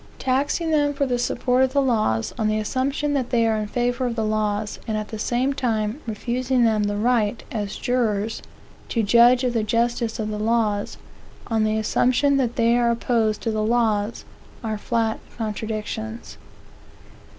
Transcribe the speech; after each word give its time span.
Taxing 0.17 0.71
them 0.71 0.95
for 0.95 1.05
the 1.05 1.19
support 1.19 1.61
of 1.63 1.73
the 1.73 1.79
laws, 1.83 2.33
on 2.39 2.47
the 2.47 2.57
assumption 2.57 3.13
that 3.13 3.29
they 3.29 3.45
are 3.45 3.57
in 3.57 3.67
favor 3.67 4.07
of 4.07 4.15
the 4.15 4.25
laws, 4.25 4.79
and 4.87 4.97
at 4.97 5.09
the 5.09 5.19
same 5.19 5.53
time 5.53 6.01
refusing 6.07 6.63
them 6.63 6.81
the 6.85 6.97
right, 6.97 7.43
as 7.51 7.75
jurors, 7.77 8.41
to 8.89 9.03
judge 9.03 9.43
of 9.43 9.53
the 9.53 9.61
justice 9.61 10.17
of 10.17 10.29
the 10.29 10.39
laws, 10.39 10.97
on 11.45 11.63
the 11.63 11.77
assumption 11.77 12.37
that 12.37 12.55
they 12.55 12.75
are 12.75 12.89
opposed 12.89 13.41
to 13.41 13.51
the 13.51 13.61
laws, 13.61 14.25
are 14.63 14.75
flat 14.75 15.19
contradictions. 15.37 16.39